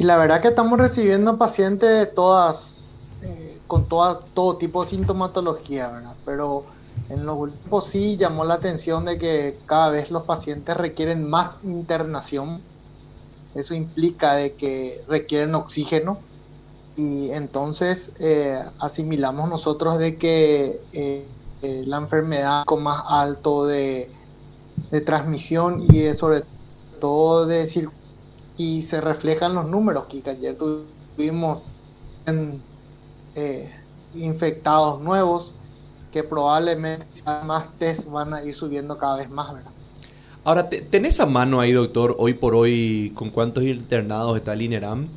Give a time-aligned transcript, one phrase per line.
[0.00, 5.88] Y la verdad que estamos recibiendo pacientes todas, eh, con toda, todo tipo de sintomatología,
[5.88, 6.14] ¿verdad?
[6.24, 6.64] Pero
[7.10, 11.58] en los últimos sí llamó la atención de que cada vez los pacientes requieren más
[11.64, 12.62] internación.
[13.54, 16.20] Eso implica de que requieren oxígeno
[16.96, 21.28] y entonces eh, asimilamos nosotros de que eh,
[21.60, 24.10] eh, la enfermedad con más alto de,
[25.04, 26.44] transmisión y de, sobre
[27.02, 27.66] todo de
[28.60, 31.62] y se reflejan los números que ayer tuvimos
[34.14, 35.54] infectados nuevos
[36.12, 37.06] que probablemente
[37.46, 39.70] más test van a ir subiendo cada vez más, ¿verdad?
[40.44, 45.08] Ahora, ¿tenés a mano ahí, doctor, hoy por hoy, con cuántos internados está el INERAM?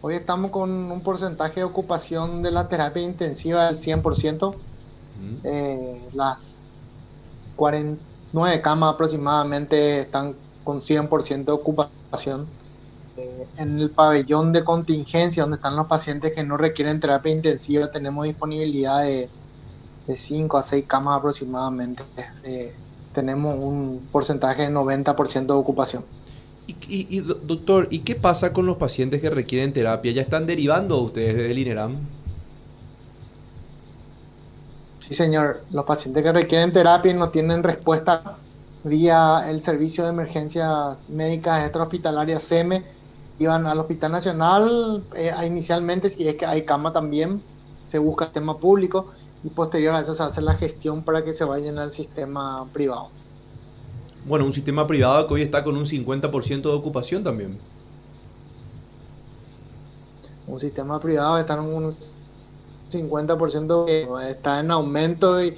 [0.00, 4.54] Hoy estamos con un porcentaje de ocupación de la terapia intensiva del 100%.
[5.44, 6.80] Eh, las
[8.32, 12.46] 49 camas aproximadamente están con 100% de ocupación.
[13.16, 17.90] Eh, en el pabellón de contingencia, donde están los pacientes que no requieren terapia intensiva,
[17.90, 19.28] tenemos disponibilidad de,
[20.06, 22.02] de 5 a 6 camas aproximadamente.
[22.44, 22.74] Eh,
[23.12, 26.04] tenemos un porcentaje de 90% de ocupación.
[26.86, 30.12] Y, doctor, ¿y qué pasa con los pacientes que requieren terapia?
[30.12, 31.96] ¿Ya están derivando ustedes del INERAM?
[35.08, 35.62] Sí, señor.
[35.72, 38.36] Los pacientes que requieren terapia y no tienen respuesta
[38.84, 42.84] vía el Servicio de Emergencias Médicas Extrahospitalarias SEME
[43.38, 45.02] iban al Hospital Nacional.
[45.14, 47.42] Eh, inicialmente, si es que hay cama también,
[47.86, 51.32] se busca el tema público y posterior a eso se hace la gestión para que
[51.32, 53.08] se vayan al sistema privado.
[54.26, 57.58] Bueno, un sistema privado que hoy está con un 50% de ocupación también.
[60.46, 61.96] Un sistema privado está en un
[62.90, 65.56] 50% que está en aumento y,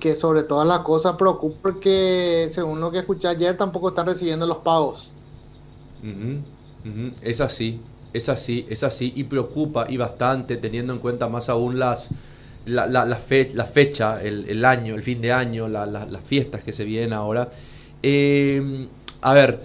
[0.00, 4.46] que sobre todas las cosas preocupa porque según lo que escuché ayer tampoco están recibiendo
[4.46, 5.12] los pagos.
[7.20, 7.80] Es así,
[8.14, 12.08] es así, es así y preocupa y bastante teniendo en cuenta más aún las
[12.66, 16.84] la, la, la, fecha, el, el, año, el fin de año, las fiestas que se
[16.84, 17.50] vienen ahora.
[18.02, 18.88] Eh,
[19.20, 19.60] a ver,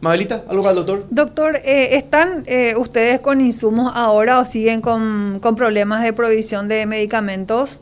[0.00, 1.06] Mabelita, ¿algo para el doctor?
[1.10, 6.68] Doctor, eh, ¿están eh, ustedes con insumos ahora o siguen con, con problemas de provisión
[6.68, 7.80] de medicamentos?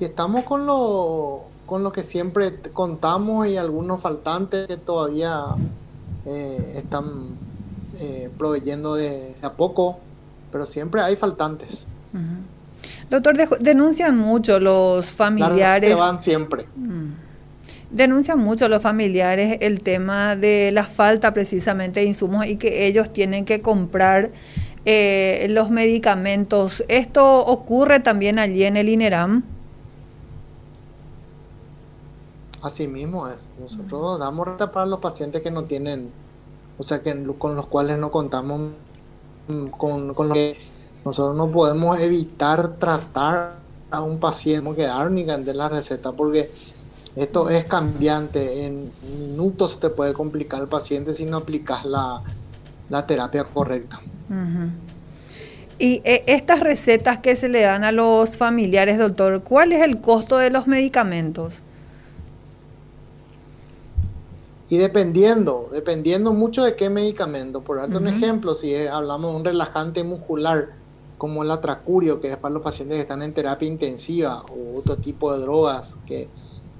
[0.00, 5.44] estamos con lo, con lo que siempre contamos y algunos faltantes que todavía
[6.74, 7.36] están
[8.36, 10.00] proveyendo de, a poco,
[10.50, 11.86] pero siempre hay faltantes.
[13.10, 15.96] Doctor, denuncian mucho los familiares.
[15.96, 16.66] van siempre.
[16.74, 17.10] Mm.
[17.92, 23.12] Denuncian mucho los familiares el tema de la falta precisamente de insumos y que ellos
[23.12, 24.30] tienen que comprar
[24.84, 26.84] eh, los medicamentos.
[26.88, 29.44] ¿Esto ocurre también allí en el INERAM?
[32.62, 33.36] Así mismo es.
[33.60, 36.10] Nosotros damos renta para los pacientes que no tienen,
[36.78, 38.70] o sea, que con los cuales no contamos
[39.48, 40.56] mm, con, con lo que
[41.04, 43.56] nosotros no podemos evitar tratar
[43.90, 46.50] a un paciente que dar ni de la receta porque
[47.16, 48.64] esto es cambiante.
[48.64, 52.22] En minutos te puede complicar el paciente si no aplicas la,
[53.06, 54.00] terapia correcta.
[55.78, 60.00] Y eh, estas recetas que se le dan a los familiares, doctor, ¿cuál es el
[60.00, 61.62] costo de los medicamentos?
[64.70, 67.60] Y dependiendo, dependiendo mucho de qué medicamento.
[67.60, 70.70] Por darte un ejemplo, si hablamos de un relajante muscular,
[71.18, 74.96] como el atracurio, que es para los pacientes que están en terapia intensiva, o otro
[74.96, 76.28] tipo de drogas que,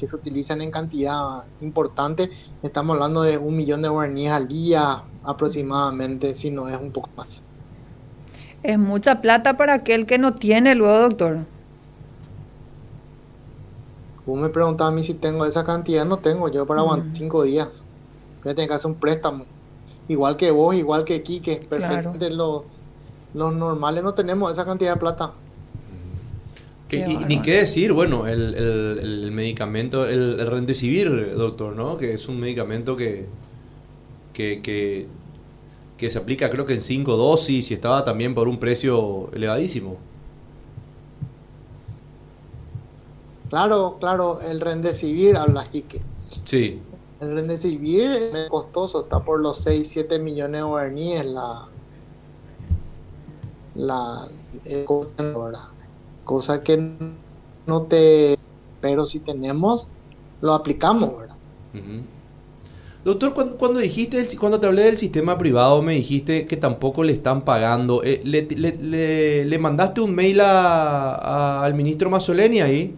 [0.06, 2.30] se utilizan en cantidad importante,
[2.62, 7.10] estamos hablando de un millón de guaraníes al día aproximadamente, si no es un poco
[7.16, 7.42] más.
[8.62, 11.38] Es mucha plata para aquel que no tiene luego, doctor.
[14.24, 17.42] Vos me preguntabas a mí si tengo esa cantidad, no tengo, yo para aguantar cinco
[17.42, 17.84] días.
[18.42, 19.44] Voy a tener que hacer un préstamo.
[20.08, 22.64] Igual que vos, igual que Quique, perfectamente lo
[23.34, 25.32] los normales no tenemos esa cantidad de plata.
[27.00, 31.96] Ni qué decir, bueno, el, medicamento, el, el Rendecivir, doctor, ¿no?
[31.96, 33.26] Que es un medicamento que,
[34.32, 34.60] que,
[35.96, 39.98] que, se aplica creo que en cinco dosis y estaba también por un precio elevadísimo.
[43.48, 46.00] Claro, claro, el Rendecivir, habla Quique.
[46.44, 46.80] Sí.
[47.20, 51.68] El Rendecivir es costoso, está por los 6, 7 millones de guaraníes la,
[53.76, 54.28] la
[54.64, 54.84] eh,
[56.24, 56.92] cosa que
[57.66, 58.38] no te
[58.80, 59.88] pero si tenemos
[60.40, 61.36] lo aplicamos ¿verdad?
[63.04, 67.42] Doctor, cuando, dijiste, cuando te hablé del sistema privado, me dijiste que tampoco le están
[67.42, 68.04] pagando.
[68.04, 68.42] Eh, le,
[69.44, 72.94] le, mandaste un mail a, al ministro Mazzoleni ahí?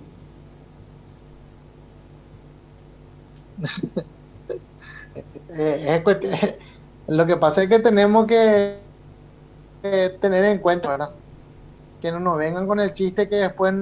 [5.57, 6.03] Eh,
[7.07, 8.79] lo que pasa es que tenemos que
[10.21, 11.11] tener en cuenta, ¿verdad?
[12.05, 13.73] Que no nos vengan con el chiste que después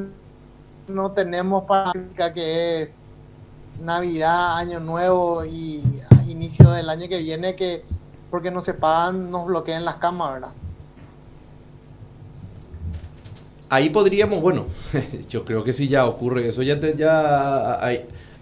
[0.87, 3.03] no tenemos práctica que es
[3.83, 5.83] Navidad, Año Nuevo y
[6.29, 7.83] inicio del año que viene que
[8.31, 10.53] porque no se pagan nos bloqueen las camas, ¿verdad?
[13.69, 14.67] Ahí podríamos, bueno,
[15.29, 17.81] yo creo que si ya ocurre eso, ya te, ya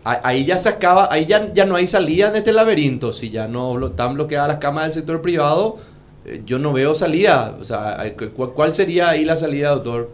[0.05, 3.49] ahí, ya se acaba, ahí ya, ya no hay salida de este laberinto, si ya
[3.49, 5.79] no están bloqueadas las camas del sector privado,
[6.45, 7.99] yo no veo salida, o sea,
[8.55, 10.11] ¿cuál sería ahí la salida, doctor?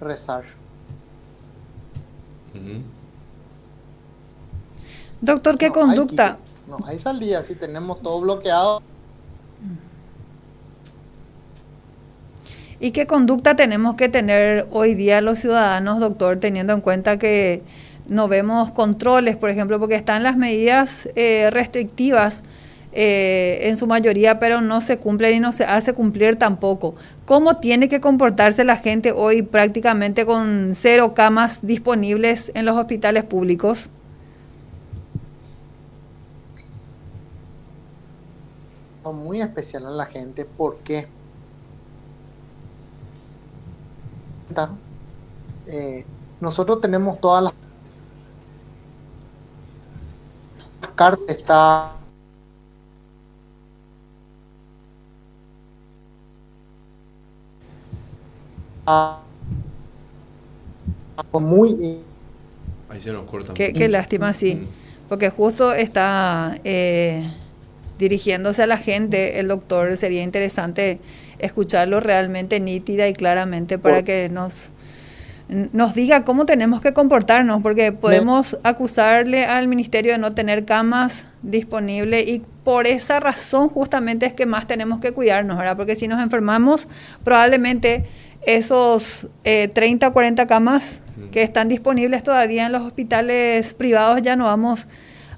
[0.00, 0.44] Rezar.
[5.20, 6.38] Doctor, ¿qué conducta?
[6.66, 8.82] no, hay salida, si tenemos todo bloqueado.
[12.78, 17.62] ¿Y qué conducta tenemos que tener hoy día los ciudadanos, doctor, teniendo en cuenta que
[18.10, 22.42] no vemos controles, por ejemplo, porque están las medidas eh, restrictivas
[22.92, 26.96] eh, en su mayoría, pero no se cumplen y no se hace cumplir tampoco.
[27.24, 33.24] ¿Cómo tiene que comportarse la gente hoy prácticamente con cero camas disponibles en los hospitales
[33.24, 33.88] públicos?
[39.12, 41.08] muy especial a la gente porque
[45.66, 46.04] eh,
[46.40, 47.52] nosotros tenemos todas las
[51.00, 51.92] cartas está
[61.32, 62.02] muy
[62.90, 64.68] ahí se nos corta qué, qué lástima sí mm.
[65.08, 67.24] porque justo está eh,
[68.00, 70.98] dirigiéndose a la gente, el doctor, sería interesante
[71.38, 74.70] escucharlo realmente nítida y claramente para que nos,
[75.72, 81.26] nos diga cómo tenemos que comportarnos, porque podemos acusarle al ministerio de no tener camas
[81.42, 85.76] disponibles y por esa razón justamente es que más tenemos que cuidarnos, ¿verdad?
[85.76, 86.86] Porque si nos enfermamos,
[87.24, 88.04] probablemente
[88.42, 91.00] esos 30 o 40 camas
[91.32, 94.88] que están disponibles todavía en los hospitales privados ya no vamos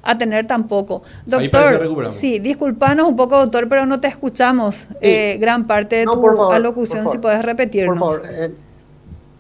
[0.03, 1.03] a tener tampoco.
[1.25, 6.53] Doctor, sí, disculpanos un poco, doctor, pero no te escuchamos eh, gran parte de tu
[6.53, 7.99] alocución, si puedes repetirnos.
[7.99, 8.55] Por favor, eh,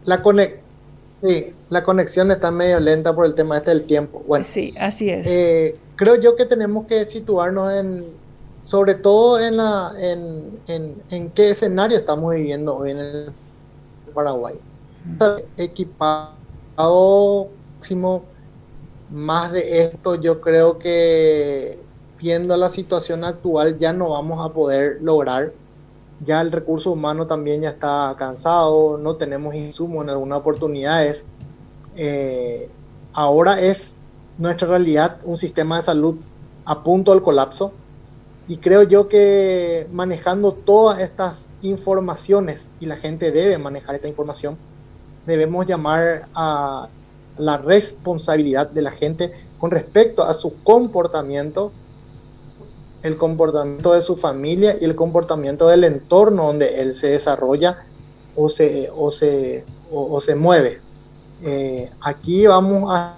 [0.04, 0.22] la,
[1.22, 4.22] sí, la conexión está medio lenta por el tema este del tiempo.
[4.26, 5.26] Bueno, sí, así es.
[5.26, 8.04] Eh, creo yo que tenemos que situarnos en,
[8.62, 13.32] sobre todo en, la, en, en, en qué escenario estamos viviendo hoy en el
[14.14, 14.54] Paraguay.
[15.56, 17.48] Equipado
[17.82, 18.22] máximo
[19.10, 21.78] más de esto yo creo que
[22.20, 25.52] viendo la situación actual ya no vamos a poder lograr.
[26.24, 31.24] Ya el recurso humano también ya está cansado, no tenemos insumos en algunas oportunidades.
[31.96, 32.68] Eh,
[33.12, 34.02] ahora es
[34.38, 36.16] nuestra realidad un sistema de salud
[36.64, 37.72] a punto del colapso
[38.48, 44.56] y creo yo que manejando todas estas informaciones y la gente debe manejar esta información,
[45.26, 46.88] debemos llamar a
[47.38, 51.72] la responsabilidad de la gente con respecto a su comportamiento,
[53.02, 57.78] el comportamiento de su familia y el comportamiento del entorno donde él se desarrolla
[58.36, 60.80] o se, o se, o, se mueve.
[61.42, 63.16] Eh, aquí vamos a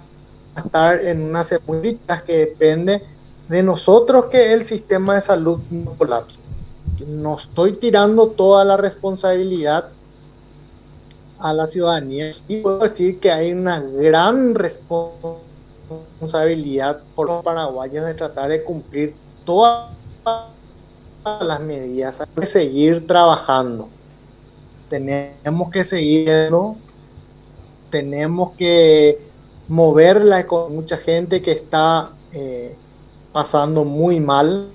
[0.57, 3.03] estar en unas seguridad que depende
[3.47, 6.39] de nosotros que el sistema de salud no colapse.
[7.05, 9.89] No estoy tirando toda la responsabilidad
[11.39, 12.31] a la ciudadanía.
[12.47, 19.13] Y puedo decir que hay una gran responsabilidad por los paraguayos de tratar de cumplir
[19.45, 19.89] todas
[21.39, 22.21] las medidas.
[22.21, 23.87] Hay que seguir trabajando.
[24.89, 26.75] Tenemos que seguirlo.
[27.89, 29.19] Tenemos que
[29.67, 32.75] moverla con mucha gente que está eh,
[33.31, 34.69] pasando muy mal.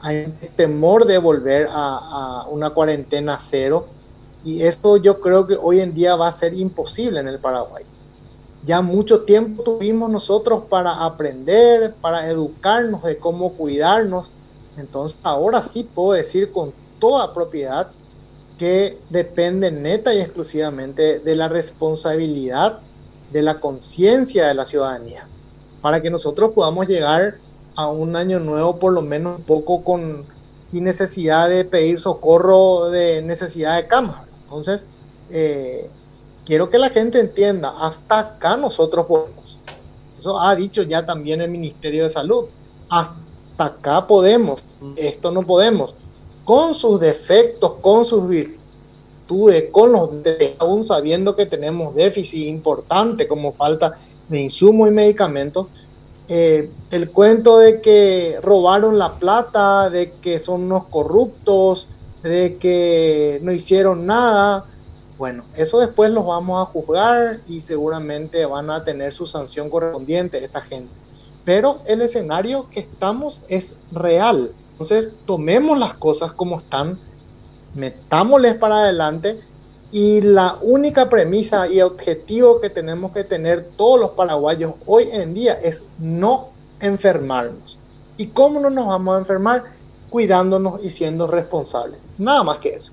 [0.00, 0.26] Hay
[0.56, 3.86] temor de volver a, a una cuarentena cero
[4.44, 7.84] y esto yo creo que hoy en día va a ser imposible en el Paraguay.
[8.66, 14.32] Ya mucho tiempo tuvimos nosotros para aprender, para educarnos de cómo cuidarnos.
[14.76, 17.88] Entonces ahora sí puedo decir con toda propiedad
[18.58, 22.80] que depende neta y exclusivamente de la responsabilidad,
[23.32, 25.28] de la conciencia de la ciudadanía,
[25.80, 27.36] para que nosotros podamos llegar
[27.76, 30.26] a un año nuevo por lo menos un poco con
[30.64, 34.24] sin necesidad de pedir socorro de necesidad de cama.
[34.44, 34.84] Entonces,
[35.30, 35.88] eh,
[36.46, 39.58] quiero que la gente entienda, hasta acá nosotros podemos.
[40.18, 42.46] Eso ha dicho ya también el Ministerio de Salud.
[42.88, 43.16] Hasta
[43.58, 44.62] acá podemos,
[44.96, 45.92] esto no podemos.
[46.44, 50.10] Con sus defectos, con sus virtudes, con los
[50.58, 53.94] aún sabiendo que tenemos déficit importante como falta
[54.28, 55.66] de insumos y medicamentos,
[56.28, 61.88] eh, el cuento de que robaron la plata, de que son unos corruptos,
[62.22, 64.66] de que no hicieron nada,
[65.18, 70.44] bueno, eso después los vamos a juzgar y seguramente van a tener su sanción correspondiente
[70.44, 70.92] esta gente.
[71.44, 74.52] Pero el escenario que estamos es real.
[74.72, 76.98] Entonces, tomemos las cosas como están,
[77.74, 79.40] metámosles para adelante
[79.90, 85.32] y la única premisa y objetivo que tenemos que tener todos los paraguayos hoy en
[85.32, 86.48] día es no
[86.80, 87.78] enfermarnos.
[88.18, 89.64] ¿Y cómo no nos vamos a enfermar?
[90.10, 92.06] Cuidándonos y siendo responsables.
[92.18, 92.92] Nada más que eso.